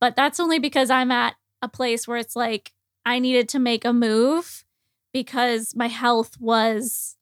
but 0.00 0.16
that's 0.16 0.40
only 0.40 0.58
because 0.58 0.90
I'm 0.90 1.10
at 1.10 1.34
a 1.62 1.68
place 1.68 2.06
where 2.06 2.18
it's 2.18 2.36
like 2.36 2.72
I 3.04 3.18
needed 3.18 3.48
to 3.50 3.58
make 3.58 3.84
a 3.84 3.92
move 3.92 4.64
because 5.22 5.74
my 5.76 5.88
health 5.88 6.36
was 6.40 7.16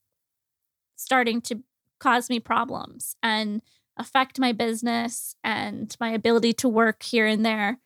starting 0.97 1.41
to 1.43 1.63
cause 1.99 2.29
me 2.29 2.41
problems 2.41 3.17
and 3.23 3.63
affect 3.97 4.39
my 4.39 4.53
business 4.53 5.37
and 5.43 5.97
my 6.01 6.11
ability 6.11 6.53
to 6.53 6.69
work 6.69 7.03
here 7.03 7.27
and 7.27 7.45
there. 7.45 7.79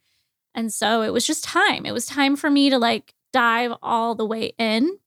And 0.55 0.73
so 0.73 1.03
it 1.03 1.13
was 1.13 1.27
just 1.27 1.45
time. 1.45 1.87
It 1.87 1.93
was 1.93 2.07
time 2.07 2.35
for 2.37 2.51
me 2.51 2.71
to 2.71 2.79
like 2.79 3.15
dive 3.33 3.73
all 3.83 4.15
the 4.15 4.27
way 4.27 4.53
in 4.59 4.99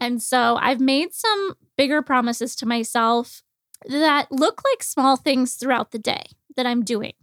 and 0.00 0.22
so 0.22 0.56
I've 0.60 0.80
made 0.80 1.12
some 1.12 1.54
bigger 1.76 2.02
promises 2.02 2.54
to 2.56 2.66
myself 2.66 3.42
that 3.86 4.30
look 4.30 4.62
like 4.70 4.82
small 4.82 5.16
things 5.16 5.54
throughout 5.54 5.90
the 5.90 5.98
day 5.98 6.24
that 6.56 6.66
I'm 6.66 6.84
doing 6.84 7.14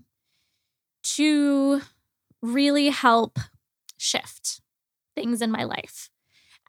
to 1.03 1.81
really 2.41 2.89
help 2.89 3.39
shift 3.97 4.61
things 5.15 5.41
in 5.41 5.51
my 5.51 5.63
life. 5.63 6.09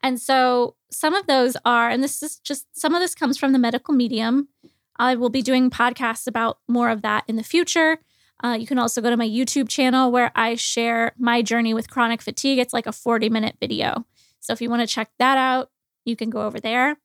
And 0.03 0.19
so 0.19 0.75
some 0.91 1.13
of 1.13 1.27
those 1.27 1.57
are, 1.65 1.89
and 1.89 2.03
this 2.03 2.21
is 2.23 2.37
just 2.39 2.67
some 2.73 2.93
of 2.93 3.01
this 3.01 3.15
comes 3.15 3.37
from 3.37 3.51
the 3.51 3.59
medical 3.59 3.93
medium. 3.93 4.49
I 4.97 5.15
will 5.15 5.29
be 5.29 5.41
doing 5.41 5.69
podcasts 5.69 6.27
about 6.27 6.59
more 6.67 6.89
of 6.89 7.01
that 7.01 7.23
in 7.27 7.35
the 7.35 7.43
future. 7.43 7.99
Uh, 8.43 8.57
you 8.59 8.67
can 8.67 8.77
also 8.77 9.01
go 9.01 9.09
to 9.09 9.17
my 9.17 9.27
YouTube 9.27 9.67
channel 9.67 10.11
where 10.11 10.31
I 10.35 10.55
share 10.55 11.13
my 11.17 11.41
journey 11.41 11.73
with 11.73 11.89
chronic 11.89 12.21
fatigue. 12.21 12.59
It's 12.59 12.73
like 12.73 12.85
a 12.85 12.91
40 12.91 13.29
minute 13.29 13.55
video. 13.59 14.05
So 14.39 14.53
if 14.53 14.61
you 14.61 14.69
want 14.69 14.81
to 14.81 14.87
check 14.87 15.09
that 15.19 15.37
out, 15.37 15.71
you 16.05 16.15
can 16.15 16.29
go 16.29 16.41
over 16.41 16.59
there. 16.59 16.97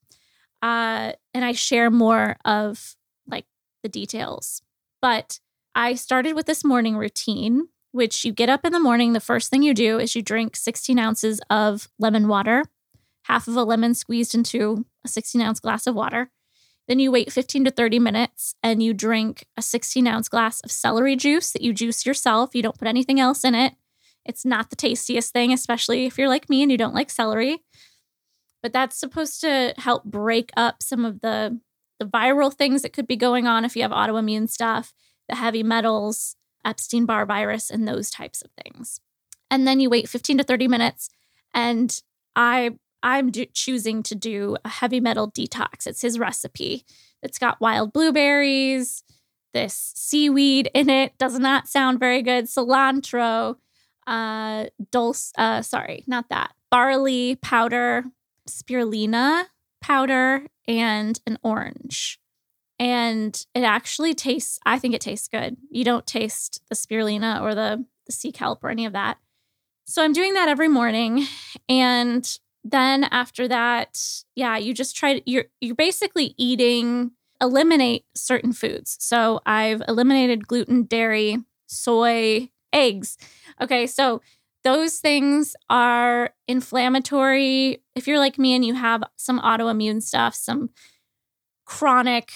Uh, 0.61 1.13
and 1.35 1.45
I 1.45 1.53
share 1.53 1.91
more 1.91 2.37
of 2.45 2.97
like 3.27 3.47
the 3.83 3.89
details. 3.89 4.63
But 5.01 5.41
I 5.75 5.95
started 5.95 6.35
with 6.35 6.47
this 6.47 6.65
morning 6.65 6.97
routine, 6.97 7.69
which 7.91 8.25
you 8.25 8.33
get 8.33 8.49
up 8.49 8.65
in 8.65 8.73
the 8.73 8.79
morning. 8.79 9.13
The 9.13 9.21
first 9.21 9.51
thing 9.51 9.63
you 9.63 9.75
do 9.75 9.99
is 9.99 10.15
you 10.15 10.23
drink 10.23 10.55
16 10.55 10.99
ounces 10.99 11.41
of 11.51 11.89
lemon 11.99 12.29
water, 12.29 12.65
half 13.25 13.49
of 13.49 13.57
a 13.57 13.65
lemon 13.65 13.95
squeezed 13.95 14.35
into 14.35 14.85
a 15.05 15.09
16 15.09 15.41
ounce 15.41 15.61
glass 15.61 15.87
of 15.87 15.95
water. 15.95 16.31
Then 16.89 16.99
you 16.99 17.13
wait 17.13 17.33
15 17.33 17.65
to 17.65 17.71
30 17.71 17.99
minutes 17.99 18.55
and 18.63 18.83
you 18.83 18.93
drink 18.93 19.47
a 19.57 19.63
16 19.63 20.07
ounce 20.07 20.29
glass 20.29 20.61
of 20.61 20.71
celery 20.71 21.17
juice 21.17 21.53
that 21.53 21.63
you 21.63 21.73
juice 21.73 22.05
yourself. 22.05 22.55
You 22.55 22.63
don't 22.63 22.79
put 22.79 22.89
anything 22.89 23.21
else 23.21 23.45
in 23.45 23.55
it. 23.55 23.75
It's 24.25 24.45
not 24.45 24.71
the 24.71 24.77
tastiest 24.77 25.33
thing, 25.33 25.53
especially 25.53 26.07
if 26.07 26.19
you're 26.19 26.29
like 26.29 26.49
me 26.49 26.63
and 26.63 26.71
you 26.71 26.79
don't 26.79 26.95
like 26.95 27.11
celery 27.11 27.63
but 28.63 28.73
that's 28.73 28.97
supposed 28.97 29.41
to 29.41 29.75
help 29.77 30.05
break 30.05 30.51
up 30.57 30.83
some 30.83 31.05
of 31.05 31.21
the 31.21 31.61
the 31.99 32.07
viral 32.07 32.53
things 32.53 32.83
that 32.83 32.93
could 32.93 33.07
be 33.07 33.17
going 33.17 33.47
on 33.47 33.65
if 33.65 33.77
you 33.77 33.83
have 33.83 33.93
autoimmune 33.93 34.49
stuff, 34.49 34.93
the 35.29 35.37
heavy 35.37 35.63
metals, 35.63 36.35
Epstein 36.65 37.07
Barr 37.07 37.27
virus, 37.27 37.71
and 37.71 37.87
those 37.87 38.11
types 38.11 38.43
of 38.43 38.51
things. 38.61 39.01
And 39.51 39.69
then 39.69 39.79
you 39.79 39.89
wait 39.89 40.09
15 40.09 40.39
to 40.39 40.45
30 40.45 40.67
minutes, 40.67 41.11
and 41.55 41.95
I 42.35 42.77
I'm 43.03 43.31
do- 43.31 43.47
choosing 43.47 44.03
to 44.05 44.15
do 44.15 44.57
a 44.65 44.69
heavy 44.69 45.01
metal 45.01 45.31
detox. 45.31 45.87
It's 45.87 46.03
his 46.03 46.19
recipe. 46.19 46.85
It's 47.23 47.39
got 47.39 47.61
wild 47.61 47.93
blueberries, 47.93 49.05
this 49.55 49.93
seaweed 49.95 50.71
in 50.75 50.91
it. 50.91 51.17
Does 51.19 51.39
not 51.39 51.69
sound 51.69 52.01
very 52.01 52.23
good. 52.23 52.47
Cilantro, 52.47 53.57
uh, 54.07 54.67
dulse. 54.91 55.33
Uh, 55.37 55.63
sorry, 55.63 56.05
not 56.07 56.29
that. 56.31 56.53
Barley 56.71 57.37
powder, 57.37 58.05
spirulina 58.49 59.45
powder 59.81 60.47
and 60.67 61.21
an 61.27 61.39
orange. 61.43 62.19
And 62.79 63.45
it 63.55 63.63
actually 63.63 64.15
tastes, 64.15 64.59
I 64.65 64.79
think 64.79 64.95
it 64.95 65.01
tastes 65.01 65.29
good. 65.29 65.57
You 65.71 65.85
don't 65.85 66.07
taste 66.07 66.63
the 66.69 66.75
spirulina 66.75 67.41
or 67.41 67.55
the, 67.55 67.85
the 68.07 68.13
sea 68.13 68.33
kelp 68.33 68.65
or 68.65 68.71
any 68.71 68.87
of 68.87 68.93
that. 68.95 69.19
So 69.85 70.03
I'm 70.03 70.13
doing 70.13 70.35
that 70.35 70.49
every 70.49 70.69
morning. 70.69 71.27
And 71.69 72.27
then 72.65 73.05
after 73.05 73.49
that, 73.49 73.99
yeah, 74.35 74.57
you 74.57 74.73
just 74.75 74.97
try 74.97 75.19
to, 75.19 75.31
you're 75.31 75.47
you're 75.61 75.75
basically 75.75 76.35
eating, 76.37 77.13
eliminate 77.41 78.05
certain 78.15 78.53
foods. 78.53 78.97
So 79.01 79.41
I've 79.45 79.83
eliminated 79.89 80.47
gluten, 80.47 80.85
dairy, 80.85 81.39
soy, 81.67 82.51
eggs. 82.73 83.19
Okay, 83.61 83.87
so 83.87 84.21
those 84.65 84.99
things 84.99 85.57
are 85.69 86.31
inflammatory. 86.47 87.83
If 87.97 88.07
you're 88.07 88.19
like 88.19 88.39
me 88.39 88.55
and 88.55 88.65
you 88.65 88.75
have 88.75 89.03
some 89.17 89.41
autoimmune 89.41 90.03
stuff, 90.03 90.35
some 90.35 90.71
chronic 91.65 92.31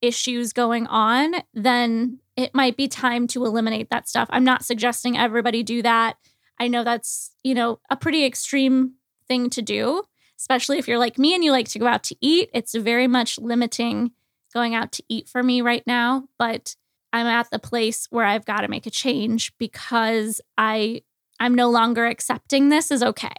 issues 0.00 0.52
going 0.52 0.86
on, 0.86 1.34
then 1.52 2.20
it 2.36 2.54
might 2.54 2.76
be 2.76 2.86
time 2.86 3.26
to 3.28 3.44
eliminate 3.44 3.90
that 3.90 4.08
stuff. 4.08 4.28
I'm 4.30 4.44
not 4.44 4.64
suggesting 4.64 5.18
everybody 5.18 5.64
do 5.64 5.82
that. 5.82 6.16
I 6.60 6.68
know 6.68 6.84
that's, 6.84 7.32
you 7.42 7.54
know, 7.54 7.80
a 7.90 7.96
pretty 7.96 8.24
extreme 8.24 8.94
thing 9.28 9.50
to 9.50 9.62
do, 9.62 10.02
especially 10.38 10.78
if 10.78 10.88
you're 10.88 10.98
like 10.98 11.18
me 11.18 11.34
and 11.34 11.44
you 11.44 11.52
like 11.52 11.68
to 11.68 11.78
go 11.78 11.86
out 11.86 12.02
to 12.04 12.16
eat. 12.20 12.50
It's 12.52 12.74
very 12.74 13.06
much 13.06 13.38
limiting 13.38 14.12
going 14.54 14.74
out 14.74 14.92
to 14.92 15.02
eat 15.08 15.28
for 15.28 15.42
me 15.42 15.60
right 15.60 15.86
now, 15.86 16.24
but 16.38 16.74
I'm 17.12 17.26
at 17.26 17.50
the 17.50 17.58
place 17.58 18.06
where 18.10 18.24
I've 18.24 18.44
got 18.44 18.62
to 18.62 18.68
make 18.68 18.86
a 18.86 18.90
change 18.90 19.52
because 19.58 20.40
I 20.56 21.02
I'm 21.40 21.54
no 21.54 21.70
longer 21.70 22.06
accepting 22.06 22.68
this 22.68 22.90
is 22.90 23.02
okay. 23.02 23.34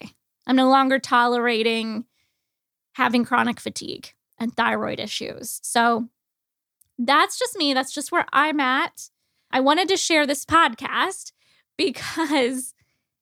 I'm 0.47 0.55
no 0.55 0.69
longer 0.69 0.99
tolerating 0.99 2.05
having 2.93 3.25
chronic 3.25 3.59
fatigue 3.59 4.13
and 4.37 4.55
thyroid 4.55 4.99
issues. 4.99 5.59
So 5.63 6.07
that's 6.97 7.37
just 7.37 7.57
me. 7.57 7.73
That's 7.73 7.93
just 7.93 8.11
where 8.11 8.25
I'm 8.33 8.59
at. 8.59 9.09
I 9.51 9.59
wanted 9.59 9.87
to 9.89 9.97
share 9.97 10.25
this 10.25 10.45
podcast 10.45 11.31
because 11.77 12.73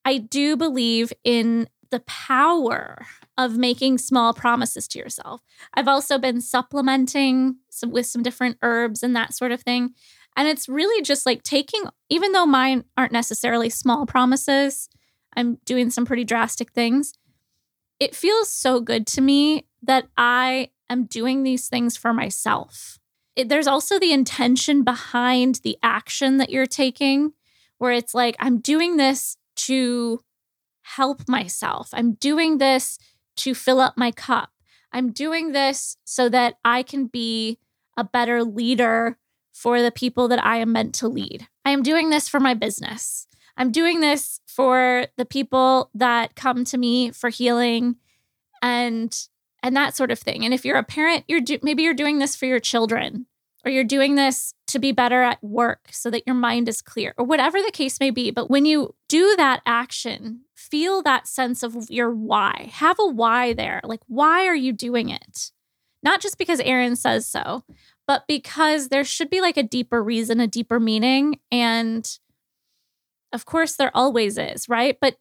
I 0.05 0.17
do 0.17 0.55
believe 0.55 1.11
in 1.23 1.67
the 1.89 2.01
power 2.01 3.05
of 3.37 3.57
making 3.57 3.97
small 3.97 4.33
promises 4.33 4.87
to 4.89 4.99
yourself. 4.99 5.41
I've 5.73 5.87
also 5.87 6.17
been 6.17 6.41
supplementing 6.41 7.57
some, 7.69 7.91
with 7.91 8.05
some 8.05 8.23
different 8.23 8.57
herbs 8.61 9.03
and 9.03 9.15
that 9.15 9.33
sort 9.33 9.51
of 9.51 9.61
thing. 9.61 9.93
And 10.35 10.47
it's 10.47 10.69
really 10.69 11.01
just 11.01 11.25
like 11.25 11.43
taking, 11.43 11.83
even 12.09 12.31
though 12.31 12.45
mine 12.45 12.85
aren't 12.95 13.11
necessarily 13.11 13.69
small 13.69 14.05
promises, 14.05 14.89
I'm 15.35 15.59
doing 15.65 15.89
some 15.89 16.05
pretty 16.05 16.23
drastic 16.23 16.71
things. 16.71 17.13
It 17.99 18.15
feels 18.15 18.51
so 18.51 18.79
good 18.79 19.07
to 19.07 19.21
me 19.21 19.65
that 19.81 20.07
I 20.15 20.69
am 20.89 21.05
doing 21.05 21.43
these 21.43 21.67
things 21.67 21.97
for 21.97 22.13
myself. 22.13 22.99
It, 23.35 23.49
there's 23.49 23.67
also 23.67 23.99
the 23.99 24.13
intention 24.13 24.83
behind 24.83 25.61
the 25.63 25.77
action 25.81 26.37
that 26.37 26.49
you're 26.49 26.65
taking, 26.65 27.33
where 27.77 27.91
it's 27.91 28.13
like, 28.13 28.35
I'm 28.39 28.59
doing 28.59 28.97
this 28.97 29.37
to 29.57 30.21
help 30.95 31.27
myself. 31.27 31.89
I'm 31.93 32.13
doing 32.13 32.57
this 32.57 32.97
to 33.37 33.53
fill 33.53 33.79
up 33.79 33.97
my 33.97 34.11
cup. 34.11 34.49
I'm 34.91 35.11
doing 35.11 35.51
this 35.51 35.97
so 36.05 36.29
that 36.29 36.55
I 36.63 36.83
can 36.83 37.07
be 37.07 37.59
a 37.97 38.03
better 38.03 38.43
leader 38.43 39.17
for 39.53 39.81
the 39.81 39.91
people 39.91 40.27
that 40.27 40.43
I 40.43 40.57
am 40.57 40.71
meant 40.71 40.95
to 40.95 41.07
lead. 41.07 41.47
I 41.65 41.71
am 41.71 41.83
doing 41.83 42.09
this 42.09 42.29
for 42.29 42.39
my 42.39 42.53
business. 42.53 43.27
I'm 43.57 43.71
doing 43.71 43.99
this 44.01 44.39
for 44.45 45.07
the 45.17 45.25
people 45.25 45.89
that 45.95 46.35
come 46.35 46.63
to 46.65 46.77
me 46.77 47.11
for 47.11 47.29
healing 47.29 47.95
and 48.61 49.15
and 49.63 49.75
that 49.75 49.95
sort 49.95 50.11
of 50.11 50.19
thing. 50.19 50.45
And 50.45 50.53
if 50.53 50.63
you're 50.63 50.77
a 50.77 50.83
parent, 50.83 51.25
you're 51.27 51.41
do- 51.41 51.59
maybe 51.63 51.83
you're 51.83 51.95
doing 51.95 52.19
this 52.19 52.35
for 52.35 52.45
your 52.45 52.59
children 52.59 53.25
or 53.65 53.71
you're 53.71 53.83
doing 53.83 54.15
this 54.15 54.53
to 54.67 54.79
be 54.79 54.91
better 54.91 55.23
at 55.23 55.43
work 55.43 55.87
so 55.91 56.09
that 56.09 56.23
your 56.25 56.35
mind 56.35 56.69
is 56.69 56.81
clear 56.81 57.13
or 57.17 57.25
whatever 57.25 57.61
the 57.61 57.71
case 57.71 57.99
may 57.99 58.11
be. 58.11 58.31
But 58.31 58.49
when 58.49 58.65
you 58.65 58.95
do 59.09 59.35
that 59.37 59.61
action, 59.65 60.41
feel 60.55 61.01
that 61.03 61.27
sense 61.27 61.63
of 61.63 61.89
your 61.89 62.11
why. 62.11 62.69
Have 62.73 62.97
a 62.99 63.07
why 63.07 63.53
there. 63.53 63.81
Like, 63.83 64.01
why 64.07 64.45
are 64.45 64.55
you 64.55 64.73
doing 64.73 65.09
it? 65.09 65.51
Not 66.03 66.21
just 66.21 66.37
because 66.37 66.59
Erin 66.61 66.95
says 66.95 67.25
so, 67.25 67.63
but 68.05 68.25
because 68.27 68.89
there 68.89 69.03
should 69.03 69.29
be 69.29 69.41
like 69.41 69.57
a 69.57 69.63
deeper 69.63 70.03
reason, 70.03 70.39
a 70.39 70.47
deeper 70.47 70.79
meaning. 70.79 71.39
And 71.51 72.09
of 73.33 73.45
course, 73.45 73.75
there 73.75 73.91
always 73.95 74.37
is, 74.37 74.69
right? 74.69 74.97
But 75.01 75.17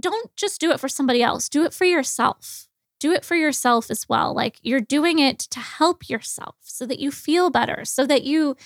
don't 0.00 0.34
just 0.34 0.60
do 0.60 0.72
it 0.72 0.80
for 0.80 0.88
somebody 0.88 1.22
else, 1.22 1.48
do 1.48 1.64
it 1.64 1.72
for 1.72 1.84
yourself. 1.84 2.66
Do 3.04 3.12
it 3.12 3.22
for 3.22 3.34
yourself 3.34 3.90
as 3.90 4.08
well. 4.08 4.32
Like 4.34 4.56
you're 4.62 4.80
doing 4.80 5.18
it 5.18 5.38
to 5.38 5.60
help 5.60 6.08
yourself 6.08 6.56
so 6.62 6.86
that 6.86 6.98
you 6.98 7.10
feel 7.10 7.50
better, 7.50 7.84
so 7.84 8.06
that 8.06 8.24
you 8.24 8.56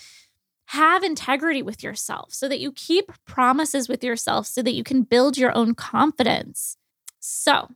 have 0.66 1.02
integrity 1.02 1.61
with 1.61 1.83
yourself, 1.83 2.33
so 2.33 2.49
that 2.49 2.61
you 2.61 2.71
keep 2.71 3.11
promises 3.25 3.88
with 3.88 4.04
yourself, 4.04 4.47
so 4.47 4.62
that 4.62 4.75
you 4.75 4.85
can 4.85 5.02
build 5.02 5.37
your 5.37 5.52
own 5.57 5.75
confidence. 5.75 6.76
So 7.18 7.71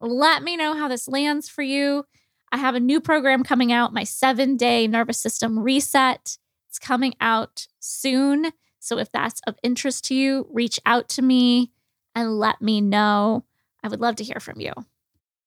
let 0.00 0.42
me 0.42 0.56
know 0.56 0.72
how 0.72 0.88
this 0.88 1.08
lands 1.08 1.46
for 1.46 1.60
you. 1.60 2.06
I 2.50 2.56
have 2.56 2.74
a 2.74 2.80
new 2.80 3.02
program 3.02 3.44
coming 3.44 3.70
out, 3.70 3.92
my 3.92 4.04
seven 4.04 4.56
day 4.56 4.86
nervous 4.86 5.18
system 5.18 5.58
reset. 5.58 6.38
It's 6.70 6.78
coming 6.78 7.12
out 7.20 7.66
soon. 7.80 8.52
So 8.78 8.96
if 8.96 9.12
that's 9.12 9.42
of 9.46 9.56
interest 9.62 10.06
to 10.06 10.14
you, 10.14 10.46
reach 10.50 10.80
out 10.86 11.10
to 11.10 11.20
me 11.20 11.70
and 12.14 12.38
let 12.38 12.62
me 12.62 12.80
know. 12.80 13.44
I 13.84 13.88
would 13.88 14.00
love 14.00 14.16
to 14.16 14.24
hear 14.24 14.40
from 14.40 14.58
you. 14.58 14.72